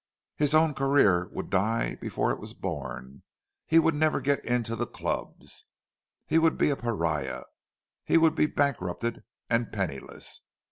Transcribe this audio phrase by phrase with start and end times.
[0.35, 3.21] His own career would die before it was born;
[3.67, 9.71] he would never get into the clubs—he would be a pariah—he would be bankrupted and
[9.71, 10.41] penniless.